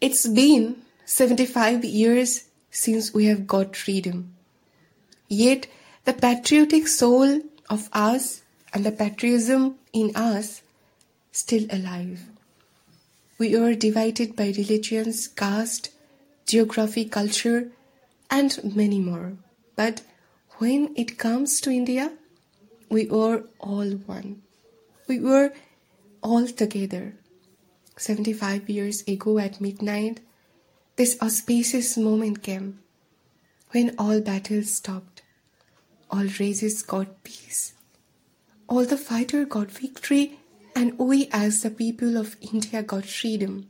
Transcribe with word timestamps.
It's 0.00 0.26
been 0.26 0.82
75 1.06 1.84
years 1.84 2.44
since 2.70 3.14
we 3.14 3.24
have 3.26 3.46
got 3.46 3.74
freedom. 3.74 4.34
Yet 5.28 5.68
the 6.04 6.12
patriotic 6.12 6.86
soul 6.86 7.40
of 7.70 7.88
us 7.92 8.42
and 8.74 8.84
the 8.84 8.92
patriotism 8.92 9.76
in 9.94 10.14
us 10.14 10.60
still 11.32 11.66
alive. 11.70 12.20
We 13.38 13.56
are 13.56 13.74
divided 13.74 14.36
by 14.36 14.52
religions, 14.56 15.28
caste, 15.28 15.90
geography, 16.46 17.06
culture, 17.06 17.70
and 18.30 18.76
many 18.76 19.00
more. 19.00 19.32
But 19.76 20.02
when 20.58 20.92
it 20.94 21.18
comes 21.18 21.60
to 21.62 21.70
India, 21.70 22.12
we 22.90 23.08
are 23.08 23.44
all 23.58 23.90
one. 24.06 24.42
We 25.08 25.20
were 25.20 25.52
all 26.22 26.46
together. 26.46 27.14
75 27.98 28.68
years 28.68 29.02
ago 29.08 29.38
at 29.38 29.60
midnight, 29.60 30.20
this 30.96 31.16
auspicious 31.22 31.96
moment 31.96 32.42
came 32.42 32.80
when 33.70 33.94
all 33.98 34.20
battles 34.20 34.74
stopped, 34.74 35.22
all 36.10 36.26
races 36.38 36.82
got 36.82 37.22
peace, 37.24 37.72
all 38.68 38.84
the 38.84 38.98
fighter 38.98 39.44
got 39.44 39.70
victory, 39.70 40.38
and 40.74 40.98
we 40.98 41.28
as 41.32 41.62
the 41.62 41.70
people 41.70 42.18
of 42.18 42.36
India 42.40 42.82
got 42.82 43.06
freedom. 43.06 43.68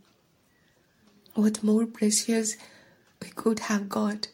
What 1.35 1.63
more 1.63 1.87
precious 1.87 2.57
we 3.23 3.29
could 3.29 3.61
have 3.61 3.89
got? 3.89 4.29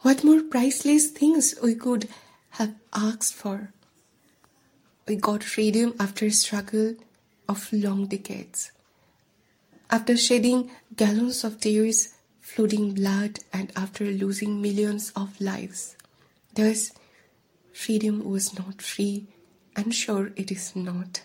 What 0.00 0.24
more 0.24 0.42
priceless 0.42 1.10
things 1.10 1.54
we 1.62 1.74
could 1.74 2.08
have 2.50 2.74
asked 2.92 3.34
for? 3.34 3.72
We 5.06 5.14
got 5.14 5.44
freedom 5.44 5.94
after 6.00 6.28
struggle 6.30 6.96
of 7.48 7.72
long 7.72 8.06
decades. 8.06 8.72
After 9.88 10.16
shedding 10.16 10.70
gallons 10.96 11.44
of 11.44 11.60
tears, 11.60 12.14
flooding 12.40 12.92
blood, 12.94 13.40
and 13.52 13.72
after 13.76 14.04
losing 14.04 14.60
millions 14.60 15.12
of 15.14 15.40
lives. 15.40 15.96
Thus, 16.54 16.90
freedom 17.72 18.24
was 18.24 18.58
not 18.58 18.82
free, 18.82 19.26
and 19.76 19.94
sure 19.94 20.32
it 20.36 20.50
is 20.50 20.74
not. 20.74 21.22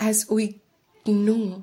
As 0.00 0.26
we 0.28 0.60
know, 1.06 1.62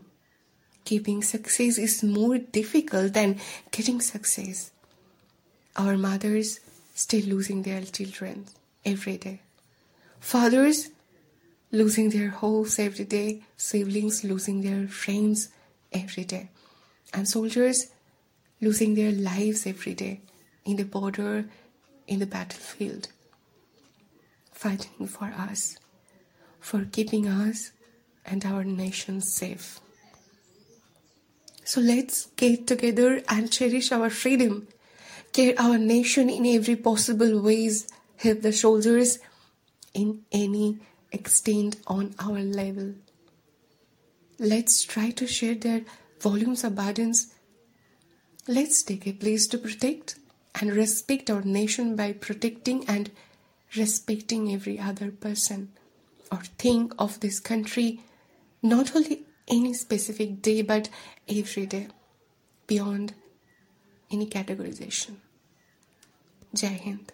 keeping 0.86 1.22
success 1.22 1.78
is 1.78 2.02
more 2.04 2.38
difficult 2.38 3.14
than 3.14 3.40
getting 3.72 4.00
success. 4.00 4.72
Our 5.76 5.98
mothers 5.98 6.60
still 6.96 7.26
losing 7.26 7.64
their 7.64 7.82
children 7.82 8.46
every 8.86 9.18
day. 9.18 9.42
Fathers 10.20 10.90
losing 11.72 12.10
their 12.12 12.30
homes 12.30 12.80
every 12.80 13.06
day, 13.06 13.42
siblings 13.58 14.24
losing 14.24 14.62
their 14.62 14.88
friends 14.88 15.50
every 15.94 16.24
day, 16.24 16.50
and 17.14 17.28
soldiers 17.28 17.88
losing 18.62 18.96
their 18.96 19.12
lives 19.12 19.68
every 19.68 19.94
day 19.94 20.22
in 20.66 20.78
the 20.78 20.86
border, 20.86 21.46
in 22.08 22.20
the 22.20 22.26
battlefield, 22.26 23.10
fighting 24.52 25.08
for 25.08 25.26
us, 25.26 25.78
for 26.60 26.86
keeping 26.86 27.28
us 27.28 27.72
and 28.26 28.46
our 28.46 28.64
nation 28.64 29.22
safe. 29.22 29.80
So 31.66 31.82
let's 31.82 32.28
get 32.36 32.68
together 32.68 33.22
and 33.30 33.52
cherish 33.52 33.92
our 33.92 34.10
freedom, 34.10 34.68
care 35.32 35.56
our 35.58 35.78
nation 35.78 36.30
in 36.30 36.46
every 36.46 36.76
possible 36.76 37.42
ways, 37.42 37.88
help 38.18 38.42
the 38.42 38.54
soldiers 38.54 39.20
in 39.94 40.24
any 40.32 40.80
extent 41.12 41.78
on 41.88 42.16
our 42.20 42.40
level. 42.40 42.94
Let's 44.40 44.84
try 44.84 45.12
to 45.12 45.28
share 45.28 45.56
their 45.56 45.82
volumes 46.20 46.64
of 46.64 46.76
burdens. 46.76 47.34
Let's 48.48 48.84
take 48.84 49.08
a 49.08 49.14
place 49.14 49.48
to 49.48 49.58
protect 49.58 50.16
and 50.60 50.76
respect 50.76 51.30
our 51.30 51.42
nation 51.42 51.96
by 51.96 52.14
protecting 52.14 52.86
and 52.88 53.12
respecting 53.76 54.54
every 54.54 54.80
other 54.80 55.12
person 55.12 55.72
or 56.32 56.40
thing 56.58 56.92
of 56.98 57.20
this 57.20 57.40
country, 57.40 58.02
not 58.62 58.96
only 58.96 59.24
any 59.48 59.74
specific 59.74 60.42
day 60.42 60.62
but 60.62 60.90
every 61.28 61.66
day, 61.66 61.88
beyond 62.68 63.14
any 64.12 64.28
categorization. 64.28 65.18
Jai 66.54 66.80
Hind. 66.84 67.12